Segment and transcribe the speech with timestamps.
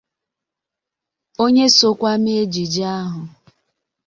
[1.43, 3.21] onye sokwa mee ejije ahụ